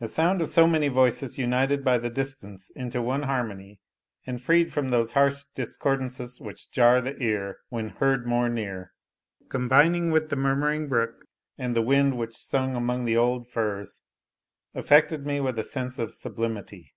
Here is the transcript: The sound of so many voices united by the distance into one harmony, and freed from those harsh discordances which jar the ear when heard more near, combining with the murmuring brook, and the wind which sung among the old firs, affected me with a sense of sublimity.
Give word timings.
The 0.00 0.08
sound 0.08 0.42
of 0.42 0.50
so 0.50 0.66
many 0.66 0.88
voices 0.88 1.38
united 1.38 1.82
by 1.82 1.96
the 1.96 2.10
distance 2.10 2.70
into 2.76 3.00
one 3.00 3.22
harmony, 3.22 3.80
and 4.26 4.38
freed 4.38 4.70
from 4.70 4.90
those 4.90 5.12
harsh 5.12 5.44
discordances 5.54 6.42
which 6.42 6.70
jar 6.70 7.00
the 7.00 7.16
ear 7.22 7.56
when 7.70 7.88
heard 7.88 8.26
more 8.26 8.50
near, 8.50 8.92
combining 9.48 10.10
with 10.10 10.28
the 10.28 10.36
murmuring 10.36 10.88
brook, 10.90 11.24
and 11.56 11.74
the 11.74 11.80
wind 11.80 12.18
which 12.18 12.36
sung 12.36 12.74
among 12.76 13.06
the 13.06 13.16
old 13.16 13.48
firs, 13.48 14.02
affected 14.74 15.24
me 15.24 15.40
with 15.40 15.58
a 15.58 15.64
sense 15.64 15.98
of 15.98 16.12
sublimity. 16.12 16.92